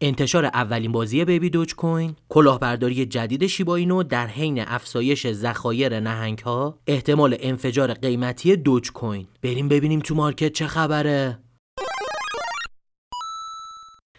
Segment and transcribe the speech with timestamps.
[0.00, 6.78] انتشار اولین بازی بیبی دوج کوین، کلاهبرداری جدید شیبا در حین افزایش ذخایر نهنگ ها،
[6.86, 9.26] احتمال انفجار قیمتی دوج کوین.
[9.42, 11.38] بریم ببینیم تو مارکت چه خبره.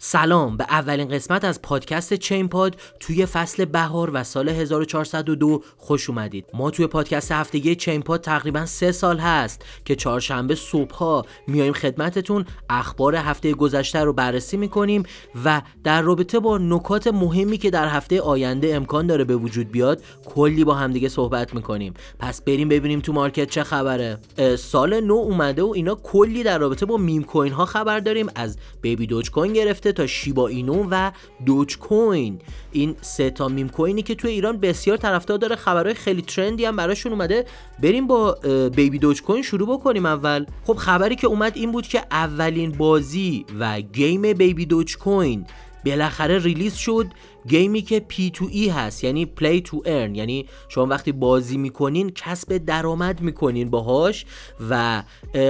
[0.00, 6.10] سلام به اولین قسمت از پادکست چین پاد توی فصل بهار و سال 1402 خوش
[6.10, 6.44] اومدید.
[6.54, 12.44] ما توی پادکست هفتگی چین پاد تقریبا سه سال هست که چهارشنبه صبحها میایم خدمتتون
[12.70, 15.02] اخبار هفته گذشته رو بررسی می‌کنیم
[15.44, 20.02] و در رابطه با نکات مهمی که در هفته آینده امکان داره به وجود بیاد
[20.26, 21.94] کلی با همدیگه صحبت می‌کنیم.
[22.18, 24.18] پس بریم ببینیم تو market چه خبره.
[24.58, 28.26] سال نو اومده و اینا کلی در رابطه با meme coin ها خبر داریم.
[28.34, 31.12] از بیبی دوج کوین گرفته تا شیبا اینو و
[31.46, 32.38] دوج کوین
[32.72, 36.57] این سه تا meme coin ی که توی ایران بسیار طرفدار داره خبرهای خیلی trend
[36.57, 37.44] ی هم براشون اومده.
[37.82, 38.38] بریم با
[38.76, 40.46] بیبی دوج کوین شروع بکنیم اول.
[40.64, 45.46] خب خبری که اومد این بود که اولین بازی و game بیبی دوج کوین
[45.84, 47.06] بالاخره release شد
[47.48, 52.56] game ی که P2E هست یعنی play to earn یعنی شما وقتی بازی می‌کنین کسب
[52.56, 54.26] درآمد می‌کنین باهاش
[54.70, 55.02] و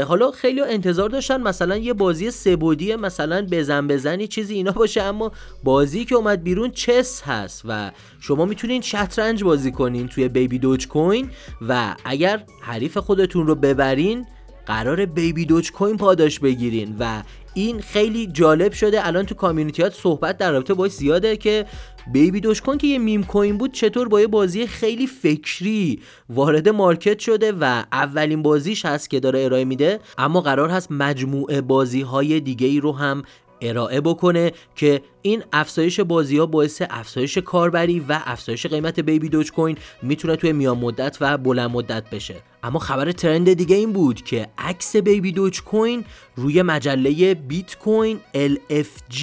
[0.07, 5.33] حالا خیلی انتظار داشتن مثلا یه بازی سبودی مثلا بزن بزنی چیزی اینا باشه اما
[5.65, 10.89] بازی که اومد بیرون chess هست و شما می‌تونین شطرنج بازی کنین توی بیبی دوج
[10.89, 11.31] کوین
[11.69, 14.27] و اگر حریف خودتون رو ببرین
[14.67, 17.23] قراره بیبی دوج کوین پاداش بگیرین و
[17.59, 19.07] این خیلی جالب شده.
[19.07, 21.67] الان تو community ات صحبت در رابطه باش زیاده که
[22.13, 26.69] بیبی دوج کوین که یه meme coin بود چطور با یه بازی خیلی فکری وارد
[26.69, 32.01] market شده و اولین بازیش هست که داره ارائه میده اما قرار هست مجموعه بازی
[32.01, 33.23] های دیگه ای رو هم
[33.61, 39.53] ارائه بکنه که این افزایش بازی ها باعث افزایش کاربری و افزایش قیمت بیبی دوج
[39.53, 42.37] کوین می‌تونه توی میان مدت و بلند مدت بشه.
[42.63, 46.05] اما خبر ترند دیگه این بود که عکس بیبی دوج کوین
[46.37, 49.19] روی مجله بیت کوین LFG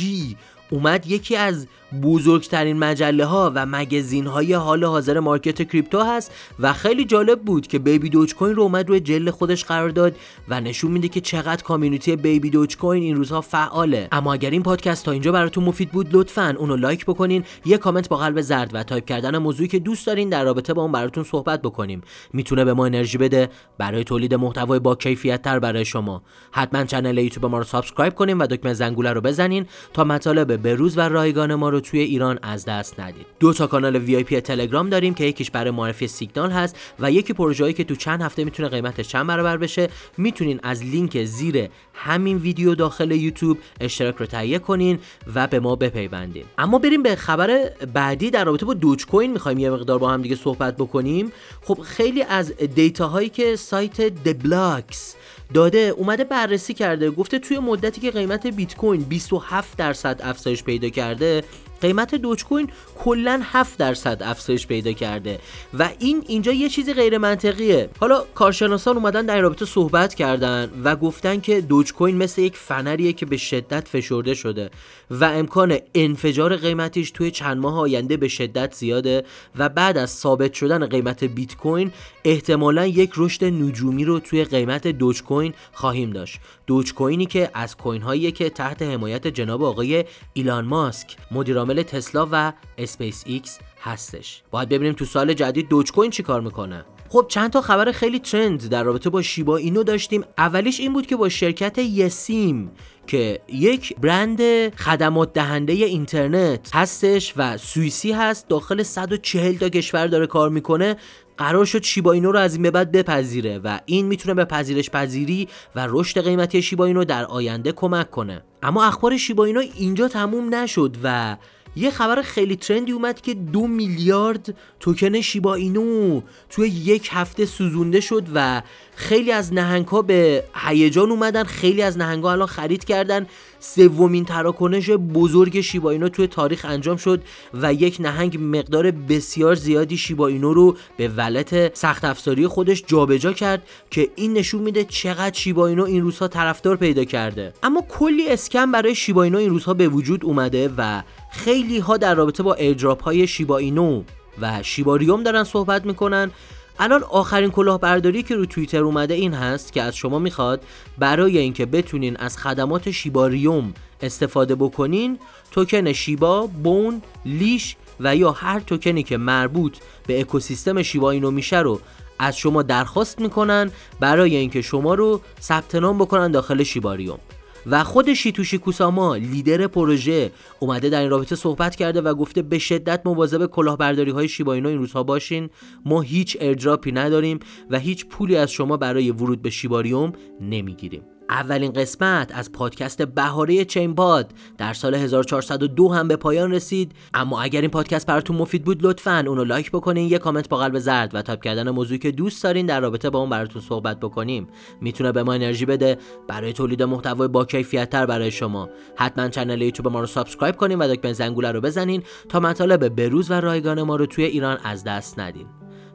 [0.70, 1.68] اومد یکی از
[2.02, 7.68] بزرگترین مجله ها و مگزین های حال حاضر مارکت کریپتو هست و خیلی جالب بود
[7.68, 10.16] که بیبی دوج کوین رو اومد روی جل خودش قرار داد
[10.50, 14.08] و نشون میده که چقدر community بیبی دوج کوین این روزها فعاله.
[14.12, 18.10] اما اگر این پادکست تا اینجا براتون مفید بود لطفا اونو لایک بکنین یه کامنت
[18.10, 21.24] با قلب زرد و تایپ کردن موضوعی که دوست دارین در رابطه با اون براتون
[21.24, 22.02] صحبت بکنیم.
[22.34, 26.22] می‌تونه به ما انرژی بده برای تولید محتوای با کیفیت تر برای شما.
[26.52, 30.98] حتما کانال یوتیوب ما رو subscribe کنین و دکمه زنگوله رو بزنین تا مطالب بروز
[30.98, 33.26] و رایگان ما رو توی ایران از دست ندید.
[33.40, 37.74] دو تا کانال VIP تلگرام داریم که یکیش برای معرفی سیگنال هست و یکی پروژه‌ای
[37.74, 39.90] که تو چند هفته می‌تونه قیمتش چند برابر بشه.
[40.18, 45.00] می‌تونین از لینک زیر همین ویدیو داخل یوتیوب اشتراک رو تهیه کنین
[45.36, 46.46] و به ما بپیوندین.
[46.58, 50.22] اما بریم به خبر بعدی در رابطه با دوج کوین می‌خوایم یه مقدار با هم
[50.22, 51.32] دیگه صحبت بکنیم.
[51.64, 55.16] خب خیلی از data هایی که سایت دبلاکس
[55.54, 60.90] داده اومده بررسی کرده گفته توی مدتی که قیمت بیت کوین 27 درصد افزایش پیدا
[60.90, 61.44] کرده
[61.82, 65.40] قیمت دوج کوین کلا 7 درصد افزایش پیدا کرده
[65.80, 70.96] و این اینجا یه چیزی غیر منطقیه حالا کارشناسان اومدن در رابطه صحبت کردن و
[70.96, 74.70] گفتن که دوج کوین مثل یک فنریه که به شدت فشرده شده
[75.12, 79.24] و امکان انفجار قیمتیش توی چند ماه آینده به شدت زیاده
[79.56, 81.92] و بعد از ثابت شدن قیمت بیت کوین
[82.26, 86.40] احتمالا یک رشد نجومی رو توی قیمت دوج کوین خواهیم داشت.
[86.68, 91.84] دوج کوینی که از coin هایی که تحت حمایت جناب آقای ایلان ماسک مدیر عامل
[91.84, 94.44] تسلا و اسپیس ایکس هستش.
[94.52, 96.86] باید ببینیم تو سال جدید دوج کوین چیکار می‌کنه.
[97.10, 100.24] خب چند تا خبر خیلی trend در رابطه با شیبا اینو داشتیم.
[100.38, 102.72] اولیش این بود که با شرکت یسیم
[103.08, 104.40] که یک برند
[104.76, 110.96] خدمات دهنده اینترنت هستش و سوئیسی هست داخل 140 تا کشور داره کار می‌کنه
[111.38, 114.90] قرار شد شیبا اینو رو از این به بعد بپذیره و این می‌تونه به پذیرش
[114.90, 118.44] پذیری و رشد قیمتی شیبا اینو در آینده کمک کنه.
[118.66, 121.38] اما اخبار شیبا اینو اینجا تموم نشد و
[121.76, 128.00] یه خبر خیلی ترندی اومد که دو میلیارد توکن شیبا اینو توی یک هفته سوزونده
[128.00, 128.62] شد و
[128.96, 133.28] خیلی از نهنگ ها به هیجان اومدن خیلی از نهنگ ها الان خرید کردن.
[133.60, 137.22] سومین تراکنش بزرگ شیبا اینو توی تاریخ انجام شد
[137.54, 143.34] و یک نهنگ مقدار بسیار زیادی شیبا اینو رو به ولت سخت افزاری خودش جابجا
[143.34, 147.54] کرد که این نشون میده چقدر شیبا اینو این روزها طرفدار پیدا کرده.
[147.64, 151.02] اما کلی اسکم برای شیبا اینو این روزها به وجود اومده و
[151.36, 154.04] خیلی ها در رابطه با ایردراپ های شیبا اینو
[154.42, 156.32] و شیباریوم دارن صحبت می‌کنن.
[156.80, 160.64] الان آخرین کلاهبرداری که رو توییتر اومده این هست که از شما می‌خواد
[160.98, 165.20] برای اینکه بتونین از خدمات شیباریوم استفاده بکنین
[165.52, 169.78] توکن شیبا، بون، لیش و یا هر توکنی که مربوط
[170.08, 171.80] به اکوسیستم شیبا اینو میشه رو
[172.20, 177.20] از شما درخواست می‌کنن برای اینکه شما رو ثبت نام بکنن داخل شیباریوم
[177.68, 182.60] و خود شیتوشی کوساما لیدر پروژه اومده در این رابطه صحبت کرده و گفته به
[182.60, 185.50] شدت مواظب کلاهبرداری های شیبا اینو این روزها باشین.
[185.86, 187.40] ما هیچ airdrop ی نداریم
[187.70, 191.15] و هیچ پولی از شما برای ورود به شیباریوم نمی‌گیریم.
[191.30, 196.92] اولین قسمت از پادکست بهاره چینپاد در سال 1402 هم به پایان رسید.
[197.14, 200.80] اما اگر این پادکست براتون مفید بود لطفا اونو لایک بکنین یه کامنت با قلب
[200.80, 204.48] زرد و تایپ کردن موضوعی که دوست دارین در رابطه با اون براتون صحبت بکنیم.
[204.82, 205.98] می‌تونه به ما انرژی بده.
[206.28, 208.70] برای تولید محتوای با کیفیت تر برای شما.
[208.96, 213.32] حتما کانال یوتیوب ما رو subscribe کنین و دکمه زنگوله رو بزنین تا مطالب بروز
[213.32, 215.48] و رایگان ما رو توی ایران از دست ندین.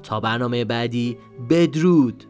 [0.02, 1.18] تا برنامه بعدی
[1.50, 2.29] بدرود!